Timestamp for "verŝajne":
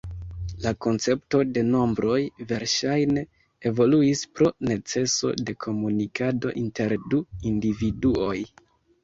2.51-3.23